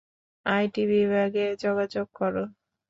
[0.45, 2.33] IT বিভাগে যোগাযোগ কর।